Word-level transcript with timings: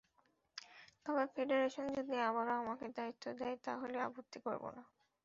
তবে 1.05 1.23
ফেডারেশন 1.33 1.85
যদি 1.97 2.15
আবারও 2.27 2.53
আমাকে 2.61 2.85
দায়িত্ব 2.97 3.25
দেয় 3.39 3.57
তাহলে 3.65 3.97
আপত্তি 4.07 4.39
করব 4.45 4.63
না। 4.77 4.83